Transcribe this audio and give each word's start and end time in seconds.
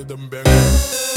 rhythm 0.00 0.30
banger. 0.30 1.09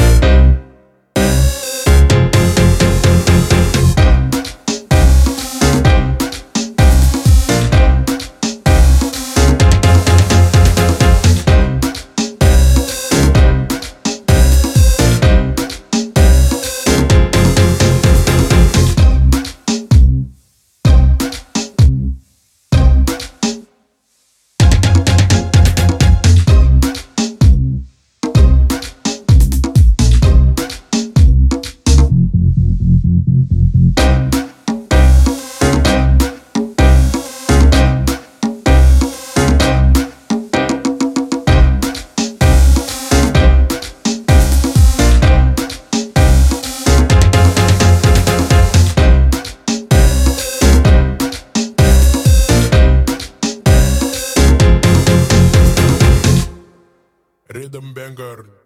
Rhythm 57.53 57.93
banger. 57.93 58.62